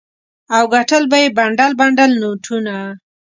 [0.55, 2.75] او ګټل به یې بنډل بنډل نوټونه.